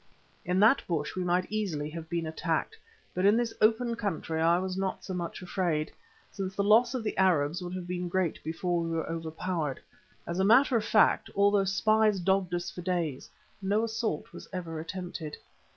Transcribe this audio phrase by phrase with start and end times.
[0.43, 2.75] In that bush we might easily have been attacked,
[3.13, 5.91] but in this open country I was not so much afraid,
[6.31, 9.79] since the loss to the Arabs would have been great before we were overpowered.
[10.25, 13.29] As a matter of fact, although spies dogged us for days
[13.61, 15.37] no assault was ever attempted.